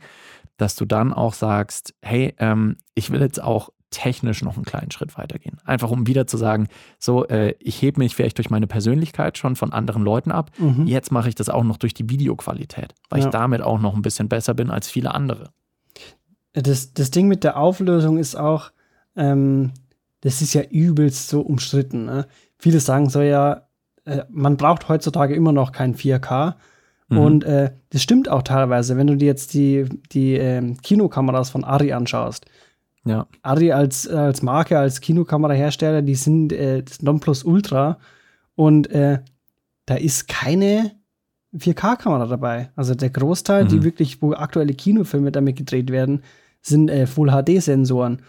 [0.55, 4.91] dass du dann auch sagst, hey, ähm, ich will jetzt auch technisch noch einen kleinen
[4.91, 5.57] Schritt weitergehen.
[5.63, 6.67] Einfach um wieder zu sagen,
[6.99, 10.51] so, äh, ich hebe mich vielleicht durch meine Persönlichkeit schon von anderen Leuten ab.
[10.57, 10.87] Mhm.
[10.87, 13.27] Jetzt mache ich das auch noch durch die Videoqualität, weil ja.
[13.27, 15.51] ich damit auch noch ein bisschen besser bin als viele andere.
[16.53, 18.71] Das, das Ding mit der Auflösung ist auch,
[19.15, 19.71] ähm,
[20.21, 22.05] das ist ja übelst so umstritten.
[22.05, 22.27] Ne?
[22.57, 23.67] Viele sagen so, ja,
[24.05, 26.55] äh, man braucht heutzutage immer noch kein 4K.
[27.09, 27.17] Mhm.
[27.17, 31.63] Und äh, das stimmt auch teilweise, wenn du dir jetzt die, die äh, Kinokameras von
[31.63, 32.45] Ari anschaust.
[33.05, 33.27] Ja.
[33.41, 37.97] Arri als, als Marke, als Kinokamerahersteller, die sind äh, das Nonplusultra
[38.55, 39.19] und äh,
[39.85, 40.91] da ist keine
[41.55, 42.71] 4K-Kamera dabei.
[42.75, 43.69] Also der Großteil, mhm.
[43.69, 46.23] die wirklich, wo aktuelle Kinofilme damit gedreht werden,
[46.61, 48.21] sind äh, Full-HD-Sensoren.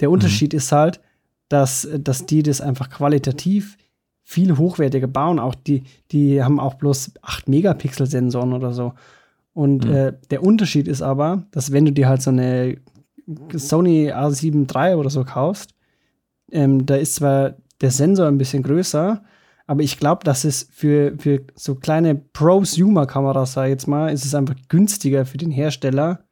[0.00, 0.14] Der mhm.
[0.14, 0.58] Unterschied mhm.
[0.58, 1.00] ist halt,
[1.48, 3.76] dass, dass die das einfach qualitativ
[4.24, 5.38] viel hochwertiger bauen.
[5.38, 8.94] Auch die, die haben auch bloß 8 Megapixel-Sensoren oder so.
[9.52, 9.92] Und mhm.
[9.92, 12.78] äh, der Unterschied ist aber, dass wenn du dir halt so eine
[13.54, 15.74] Sony A7 III oder so kaufst,
[16.50, 19.22] ähm, da ist zwar der Sensor ein bisschen größer,
[19.66, 24.24] aber ich glaube, dass es für, für so kleine Prosumer-Kameras, sag ich jetzt mal, ist
[24.24, 26.24] es einfach günstiger für den Hersteller,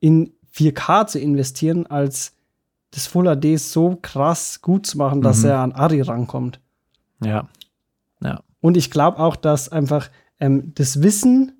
[0.00, 2.34] in 4K zu investieren, als
[2.92, 5.50] das Full HD so krass gut zu machen, dass mhm.
[5.50, 6.60] er an Ari rankommt.
[7.22, 7.48] Ja.
[8.22, 8.42] Ja.
[8.60, 11.52] Und ich glaube auch, dass einfach ähm, das Wissen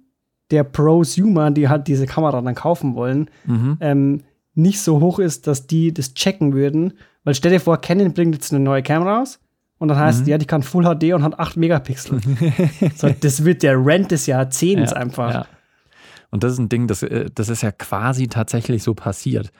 [0.50, 3.76] der Prosumer, die halt diese Kamera dann kaufen wollen, mhm.
[3.80, 4.20] ähm,
[4.54, 6.94] nicht so hoch ist, dass die das checken würden.
[7.24, 9.38] Weil stell dir vor, Canon bringt jetzt eine neue Kamera raus
[9.78, 10.28] und dann heißt, mhm.
[10.28, 12.20] ja, die kann Full HD und hat 8 Megapixel.
[12.96, 15.32] so, das wird der Rent des Jahrzehnts ja, einfach.
[15.32, 15.46] Ja.
[16.30, 19.50] Und das ist ein Ding, das, äh, das ist ja quasi tatsächlich so passiert.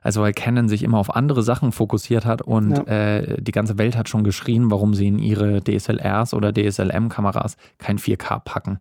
[0.00, 2.84] Also weil Canon sich immer auf andere Sachen fokussiert hat und ja.
[2.84, 7.98] äh, die ganze Welt hat schon geschrien, warum sie in ihre DSLRs oder DSLM-Kameras kein
[7.98, 8.78] 4K packen.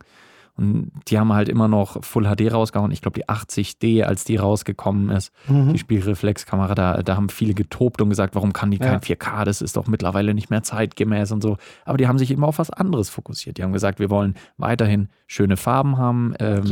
[0.58, 2.92] Und die haben halt immer noch Full HD rausgehauen.
[2.92, 5.74] Ich glaube, die 80D, als die rausgekommen ist, mhm.
[5.74, 8.98] die Spielreflexkamera, da, da haben viele getobt und gesagt, warum kann die kein ja.
[8.98, 9.46] 4K?
[9.46, 11.58] Das ist doch mittlerweile nicht mehr zeitgemäß und so.
[11.86, 13.58] Aber die haben sich immer auf was anderes fokussiert.
[13.58, 16.64] Die haben gesagt, wir wollen weiterhin schöne Farben haben, ähm,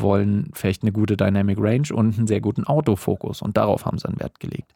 [0.00, 3.42] wollen vielleicht eine gute Dynamic Range und einen sehr guten Autofokus.
[3.42, 4.74] Und darauf haben sie einen Wert gelegt.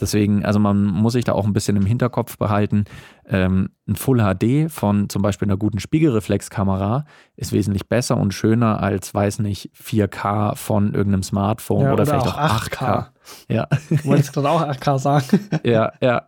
[0.00, 2.84] Deswegen, also man muss sich da auch ein bisschen im Hinterkopf behalten.
[3.26, 7.04] Ähm, ein Full HD von zum Beispiel einer guten Spiegelreflexkamera
[7.36, 12.06] ist wesentlich besser und schöner als, weiß nicht, 4K von irgendeinem Smartphone ja, oder, oder,
[12.06, 12.70] vielleicht auch 8K.
[12.70, 13.06] 8K.
[13.48, 13.68] Ja.
[13.88, 15.48] Du wolltest gerade auch 8K sagen.
[15.64, 16.22] ja, ja.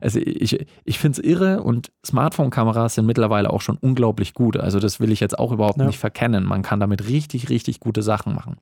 [0.00, 4.56] Also ich, ich finde es irre und Smartphone-Kameras sind mittlerweile auch schon unglaublich gut.
[4.56, 5.86] Also das will ich jetzt auch überhaupt ja.
[5.86, 6.44] nicht verkennen.
[6.44, 8.56] Man kann damit richtig, richtig gute Sachen machen.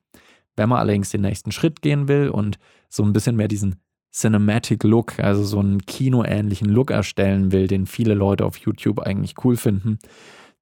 [0.55, 3.81] Wenn man allerdings den nächsten Schritt gehen will und so ein bisschen mehr diesen
[4.15, 9.35] Cinematic Look, also so einen kinoähnlichen Look erstellen will, den viele Leute auf YouTube eigentlich
[9.43, 9.99] cool finden,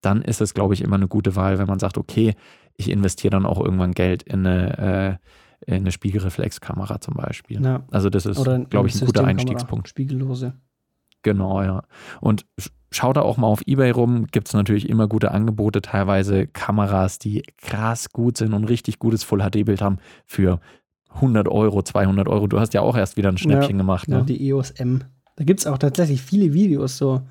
[0.01, 2.33] dann ist es, glaube ich, immer eine gute Wahl, wenn man sagt, okay,
[2.75, 5.19] ich investiere dann auch irgendwann Geld in eine,
[5.67, 7.63] äh, in eine Spiegelreflexkamera zum Beispiel.
[7.63, 7.85] Ja.
[7.91, 9.87] Also das ist, glaube ich, ein guter Einstiegspunkt.
[9.87, 10.55] Spiegellose.
[11.21, 11.83] Genau, ja.
[12.21, 12.47] Und
[12.91, 17.19] schau da auch mal auf Ebay rum, gibt es natürlich immer gute Angebote, teilweise Kameras,
[17.19, 20.59] die krass gut sind und richtig gutes Full-HD-Bild haben für
[21.15, 22.47] 100 Euro, 200 Euro.
[22.47, 24.07] Du hast ja auch erst wieder ein Schnäppchen ja, gemacht.
[24.07, 24.17] Ne?
[24.17, 25.03] Ja, die EOS M.
[25.35, 27.21] Da gibt es auch tatsächlich viele Videos so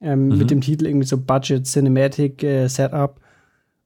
[0.00, 0.38] ähm, mhm.
[0.38, 3.20] mit dem Titel irgendwie so Budget Cinematic äh, Setup.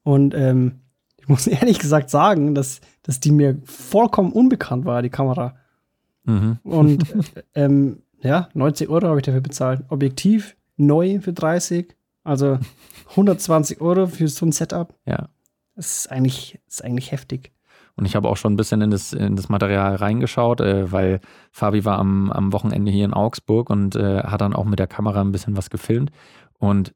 [0.03, 0.81] Und ähm,
[1.19, 5.57] ich muss ehrlich gesagt sagen, dass, dass die mir vollkommen unbekannt war, die Kamera.
[6.25, 6.59] Mhm.
[6.63, 7.05] Und
[7.55, 9.85] ähm, ja, 90 Euro habe ich dafür bezahlt.
[9.89, 11.95] Objektiv neu für 30.
[12.25, 12.59] Also
[13.11, 14.95] 120 Euro für so ein Setup.
[15.07, 15.29] Ja.
[15.75, 17.53] Das ist eigentlich, das ist eigentlich heftig.
[17.97, 21.21] Und ich habe auch schon ein bisschen in das, in das Material reingeschaut, äh, weil
[21.51, 24.87] Fabi war am, am Wochenende hier in Augsburg und äh, hat dann auch mit der
[24.87, 26.11] Kamera ein bisschen was gefilmt.
[26.59, 26.95] Und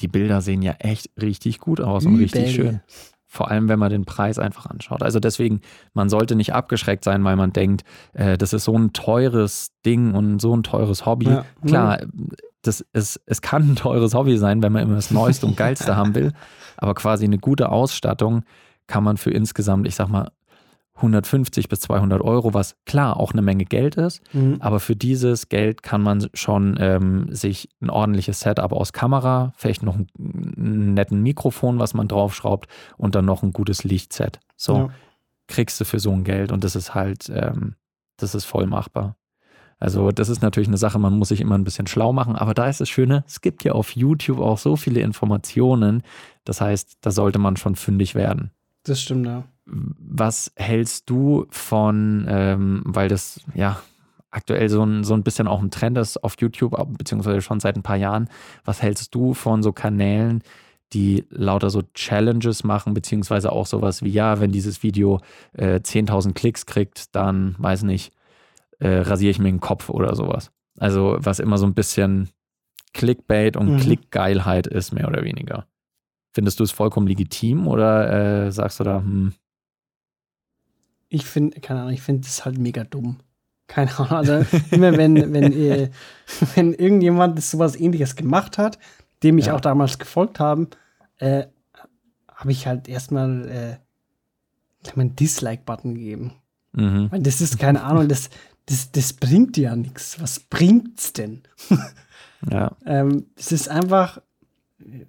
[0.00, 2.14] die Bilder sehen ja echt richtig gut aus Übel.
[2.14, 2.80] und richtig schön.
[3.26, 5.02] Vor allem, wenn man den Preis einfach anschaut.
[5.02, 5.62] Also deswegen,
[5.94, 10.12] man sollte nicht abgeschreckt sein, weil man denkt, äh, das ist so ein teures Ding
[10.12, 11.30] und so ein teures Hobby.
[11.30, 11.46] Ja.
[11.64, 12.00] Klar,
[12.60, 15.96] das ist, es kann ein teures Hobby sein, wenn man immer das Neueste und Geilste
[15.96, 16.32] haben will.
[16.76, 18.42] Aber quasi eine gute Ausstattung
[18.86, 20.30] kann man für insgesamt, ich sag mal,
[20.96, 24.56] 150 bis 200 Euro, was klar auch eine Menge Geld ist, mhm.
[24.60, 29.82] aber für dieses Geld kann man schon ähm, sich ein ordentliches Setup aus Kamera, vielleicht
[29.82, 32.68] noch einen netten Mikrofon, was man draufschraubt
[32.98, 34.38] und dann noch ein gutes Lichtset.
[34.56, 34.88] So ja.
[35.48, 37.74] kriegst du für so ein Geld und das ist halt, ähm,
[38.18, 39.16] das ist voll machbar.
[39.78, 42.54] Also das ist natürlich eine Sache, man muss sich immer ein bisschen schlau machen, aber
[42.54, 46.04] da ist das Schöne, es gibt ja auf YouTube auch so viele Informationen,
[46.44, 48.52] das heißt, da sollte man schon fündig werden.
[48.84, 49.44] Das stimmt, ja.
[49.64, 53.80] Was hältst du von, ähm, weil das ja
[54.30, 57.76] aktuell so ein, so ein bisschen auch ein Trend ist auf YouTube, beziehungsweise schon seit
[57.76, 58.28] ein paar Jahren,
[58.64, 60.42] was hältst du von so Kanälen,
[60.92, 65.20] die lauter so Challenges machen, beziehungsweise auch sowas wie, ja, wenn dieses Video
[65.52, 68.12] äh, 10.000 Klicks kriegt, dann, weiß nicht,
[68.78, 70.50] äh, rasiere ich mir den Kopf oder sowas.
[70.78, 72.30] Also was immer so ein bisschen
[72.94, 73.78] Clickbait und mhm.
[73.78, 75.66] Klickgeilheit ist, mehr oder weniger.
[76.32, 79.34] Findest du es vollkommen legitim oder äh, sagst du da, hm?
[81.08, 83.18] Ich finde, keine Ahnung, ich finde es halt mega dumm.
[83.66, 84.10] Keine Ahnung.
[84.10, 85.90] Also immer wenn, wenn, äh,
[86.54, 88.78] wenn irgendjemand sowas ähnliches gemacht hat,
[89.22, 89.54] dem ich ja.
[89.54, 90.68] auch damals gefolgt habe,
[91.18, 91.44] äh,
[92.28, 96.32] habe ich halt erstmal äh, einen Dislike-Button gegeben.
[96.72, 97.08] Mhm.
[97.10, 98.30] Weil das ist, keine Ahnung, das,
[98.66, 100.20] das, das bringt dir ja nichts.
[100.20, 101.42] Was bringt's denn?
[102.50, 102.74] ja.
[102.86, 104.20] ähm, es ist einfach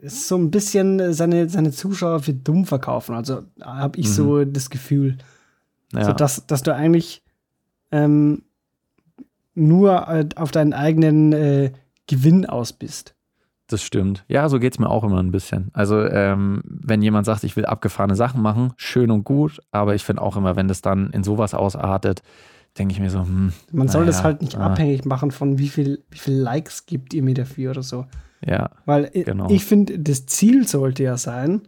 [0.02, 3.16] ist so ein bisschen seine, seine Zuschauer für dumm verkaufen.
[3.16, 4.12] Also habe ich mhm.
[4.12, 5.18] so das Gefühl,
[5.94, 6.06] ja.
[6.06, 7.24] so dass, dass du eigentlich
[7.92, 8.44] ähm,
[9.56, 11.72] nur auf deinen eigenen äh,
[12.08, 13.16] Gewinn aus bist.
[13.68, 14.26] Das stimmt.
[14.28, 15.70] Ja, so geht es mir auch immer ein bisschen.
[15.74, 20.04] Also, ähm, wenn jemand sagt, ich will abgefahrene Sachen machen, schön und gut, aber ich
[20.04, 22.22] finde auch immer, wenn das dann in sowas ausartet,
[22.78, 24.68] denke ich mir so, hm, Man soll das halt nicht ah.
[24.68, 28.06] abhängig machen von wie viel, wie viel Likes gibt ihr mir dafür oder so.
[28.46, 28.72] Ja.
[28.86, 29.50] Weil genau.
[29.50, 31.62] ich finde, das Ziel sollte ja sein,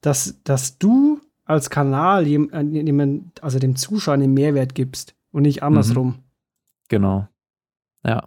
[0.00, 6.08] dass, dass du als Kanal jemand, also dem Zuschauer einen Mehrwert gibst und nicht andersrum.
[6.08, 6.14] Mhm.
[6.88, 7.28] Genau.
[8.04, 8.24] Ja.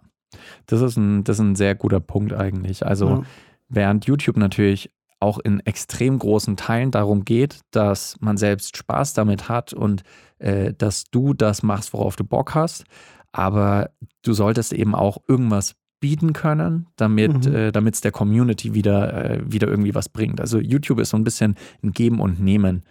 [0.66, 2.86] Das ist ein, das ist ein sehr guter Punkt eigentlich.
[2.86, 3.22] Also, ja.
[3.68, 9.48] während YouTube natürlich auch in extrem großen Teilen darum geht, dass man selbst Spaß damit
[9.48, 10.02] hat und
[10.38, 12.84] äh, dass du das machst, worauf du Bock hast.
[13.32, 13.90] Aber
[14.22, 17.54] du solltest eben auch irgendwas bieten können, damit mhm.
[17.54, 20.40] äh, es der Community wieder, äh, wieder irgendwie was bringt.
[20.40, 22.82] Also YouTube ist so ein bisschen ein Geben und Nehmen.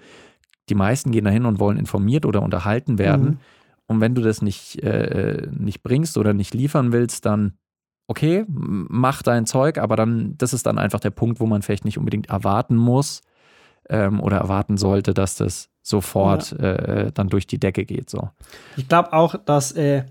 [0.70, 3.26] Die meisten gehen dahin und wollen informiert oder unterhalten werden.
[3.26, 3.38] Mhm.
[3.88, 7.54] Und wenn du das nicht, äh, nicht bringst oder nicht liefern willst, dann
[8.10, 11.86] okay, mach dein Zeug, aber dann, das ist dann einfach der Punkt, wo man vielleicht
[11.86, 13.22] nicht unbedingt erwarten muss
[13.88, 16.74] ähm, oder erwarten sollte, dass das sofort ja.
[16.74, 18.10] äh, dann durch die Decke geht.
[18.10, 18.30] So.
[18.78, 20.06] Ich glaube auch, dass, äh,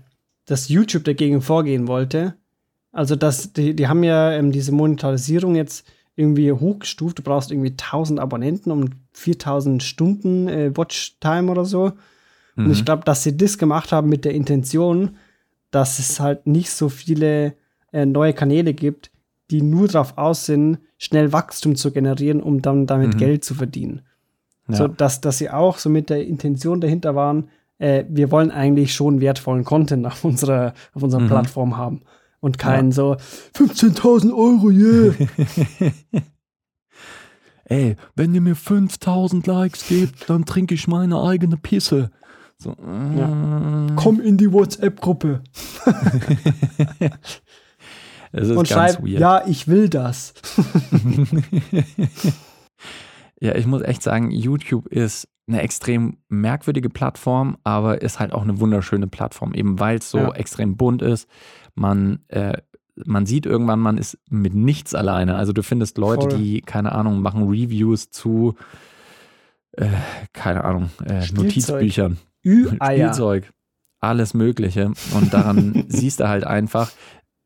[0.45, 2.35] dass YouTube dagegen vorgehen wollte.
[2.91, 7.19] Also, dass die, die haben ja ähm, diese Monetarisierung jetzt irgendwie hochgestuft.
[7.19, 11.93] Du brauchst irgendwie 1000 Abonnenten um 4000 Stunden äh, Watchtime oder so.
[12.55, 12.65] Mhm.
[12.65, 15.17] Und ich glaube, dass sie das gemacht haben mit der Intention,
[15.71, 17.53] dass es halt nicht so viele
[17.91, 19.11] äh, neue Kanäle gibt,
[19.51, 23.17] die nur darauf aus sind, schnell Wachstum zu generieren, um dann damit mhm.
[23.17, 24.01] Geld zu verdienen.
[24.67, 24.75] Ja.
[24.75, 28.93] So, dass, dass sie auch so mit der Intention dahinter waren, äh, wir wollen eigentlich
[28.93, 31.27] schon wertvollen Content auf unserer, auf unserer mhm.
[31.27, 32.01] Plattform haben.
[32.41, 32.95] Und keinen ja.
[32.95, 33.17] so
[33.55, 35.13] 15.000 Euro, yeah.
[37.65, 42.09] Ey, wenn ihr mir 5000 Likes gebt, dann trinke ich meine eigene Pisse.
[42.57, 43.27] So, ja.
[43.27, 43.95] Mm.
[43.95, 45.43] Komm in die WhatsApp-Gruppe.
[48.31, 49.19] und schreib, weird.
[49.19, 50.33] ja, ich will das.
[53.39, 58.43] ja, ich muss echt sagen, YouTube ist eine extrem merkwürdige Plattform, aber ist halt auch
[58.43, 60.33] eine wunderschöne Plattform, eben weil es so ja.
[60.33, 61.27] extrem bunt ist.
[61.75, 62.57] Man, äh,
[63.05, 65.35] man sieht irgendwann, man ist mit nichts alleine.
[65.35, 66.39] Also du findest Leute, Voll.
[66.39, 68.55] die, keine Ahnung, machen Reviews zu,
[69.73, 69.87] äh,
[70.33, 72.17] keine Ahnung, äh, Notizbüchern.
[72.41, 73.51] Spielzeug.
[74.01, 74.93] Alles Mögliche.
[75.13, 76.91] Und daran siehst du halt einfach,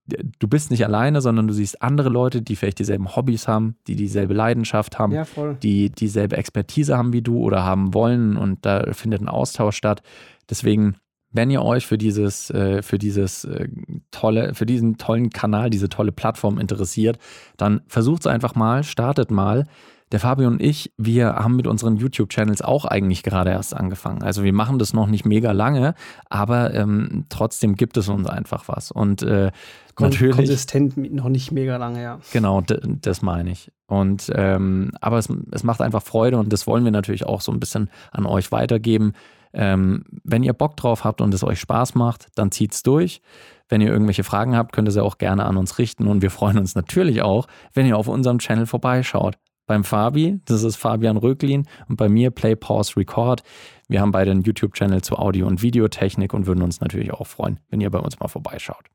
[0.06, 3.96] du bist nicht alleine, sondern du siehst andere Leute, die vielleicht dieselben Hobbys haben, die
[3.96, 5.26] dieselbe Leidenschaft haben, ja,
[5.62, 10.02] die dieselbe Expertise haben wie du oder haben wollen und da findet ein Austausch statt.
[10.50, 10.98] Deswegen,
[11.32, 13.68] wenn ihr euch für dieses, äh, für dieses äh,
[14.12, 17.18] tolle, für diesen tollen Kanal, diese tolle Plattform interessiert,
[17.58, 19.66] dann versucht es einfach mal, startet mal.
[20.14, 24.22] Der Fabio und ich, wir haben mit unseren YouTube-Channels auch eigentlich gerade erst angefangen.
[24.22, 25.96] Also wir machen das noch nicht mega lange,
[26.30, 28.92] aber ähm, trotzdem gibt es uns einfach was.
[28.92, 29.50] Und äh,
[29.96, 30.36] Kon natürlich.
[30.36, 32.20] Konsistent noch nicht mega lange, ja.
[32.32, 33.72] Genau, das meine ich.
[33.88, 37.52] Und ähm, aber es, es macht einfach Freude und das wollen wir natürlich auch so
[37.52, 39.14] ein bisschen an euch weitergeben.
[39.52, 43.20] Ähm, wenn ihr Bock drauf habt und es euch Spaß macht, dann zieht's durch.
[43.68, 46.30] Wenn ihr irgendwelche Fragen habt, könnt ihr sie auch gerne an uns richten und wir
[46.30, 49.38] freuen uns natürlich auch, wenn ihr auf unserem Channel vorbeischaut.
[49.66, 53.44] Beim Fabi, das ist Fabian Röglin und bei mir Play, Pause, Record.
[53.88, 57.60] Wir haben beide einen YouTube-Channel zu Audio- und Videotechnik und würden uns natürlich auch freuen,
[57.70, 58.86] wenn ihr bei uns mal vorbeischaut.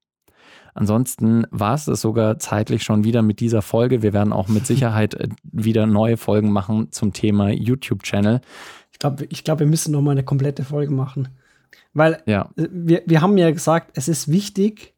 [0.74, 4.02] Ansonsten war es es sogar zeitlich schon wieder mit dieser Folge.
[4.02, 8.40] Wir werden auch mit Sicherheit äh, wieder neue Folgen machen zum Thema YouTube-Channel.
[8.92, 11.28] Ich glaube, ich glaub, wir müssen noch mal eine komplette Folge machen.
[11.94, 12.50] Weil ja.
[12.56, 14.94] Äh, wir, wir haben ja gesagt, es ist wichtig,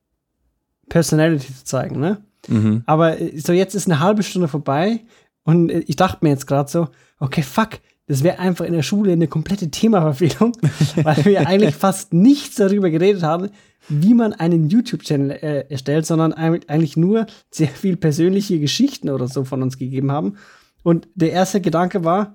[0.88, 2.22] Personality zu zeigen, ne?
[2.48, 2.82] Mhm.
[2.86, 5.00] Aber äh, so jetzt ist eine halbe Stunde vorbei
[5.44, 9.12] und ich dachte mir jetzt gerade so, okay, fuck, das wäre einfach in der Schule
[9.12, 10.56] eine komplette Themaverfehlung,
[11.02, 13.50] weil wir eigentlich fast nichts darüber geredet haben,
[13.88, 19.44] wie man einen YouTube-Channel äh, erstellt, sondern eigentlich nur sehr viel persönliche Geschichten oder so
[19.44, 20.36] von uns gegeben haben.
[20.82, 22.34] Und der erste Gedanke war,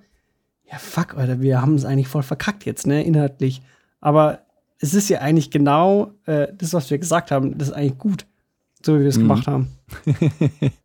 [0.71, 3.61] ja, fuck, Alter, wir haben es eigentlich voll verkackt jetzt, ne, inhaltlich.
[3.99, 4.39] Aber
[4.79, 8.25] es ist ja eigentlich genau äh, das, was wir gesagt haben, das ist eigentlich gut,
[8.83, 9.23] so wie wir es mhm.
[9.23, 9.71] gemacht haben.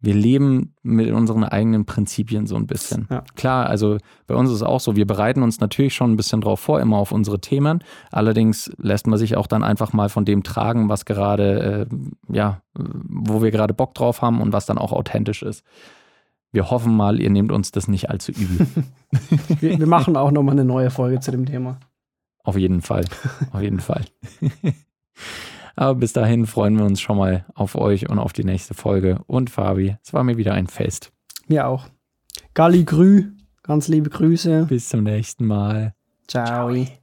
[0.00, 3.06] wir leben mit unseren eigenen Prinzipien so ein bisschen.
[3.10, 3.22] Ja.
[3.36, 6.40] Klar, also bei uns ist es auch so, wir bereiten uns natürlich schon ein bisschen
[6.40, 7.84] drauf vor, immer auf unsere Themen.
[8.10, 12.62] Allerdings lässt man sich auch dann einfach mal von dem tragen, was gerade, äh, ja,
[12.74, 15.64] wo wir gerade Bock drauf haben und was dann auch authentisch ist.
[16.50, 18.66] Wir hoffen mal, ihr nehmt uns das nicht allzu übel.
[19.60, 21.78] wir, wir machen auch nochmal eine neue Folge zu dem Thema.
[22.42, 23.04] Auf jeden Fall.
[23.52, 24.04] Auf jeden Fall.
[25.76, 29.20] Aber bis dahin freuen wir uns schon mal auf euch und auf die nächste Folge.
[29.26, 31.12] Und Fabi, es war mir wieder ein Fest.
[31.48, 31.88] Mir auch.
[32.54, 34.66] Galli Grü, ganz liebe Grüße.
[34.68, 35.94] Bis zum nächsten Mal.
[36.26, 36.72] Ciao.
[36.72, 36.99] Ciao.